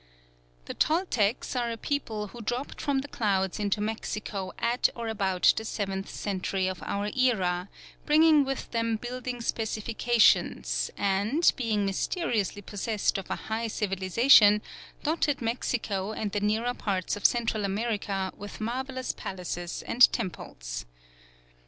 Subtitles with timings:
[0.65, 5.53] The Toltecs are a people who dropped from the clouds into Mexico at or about
[5.55, 7.69] the seventh century of our era,
[8.07, 14.63] bringing with them building specifications, and, being mysteriously possessed of a high civilisation,
[15.03, 20.87] dotted Mexico and the nearer parts of Central America with marvellous palaces and temples.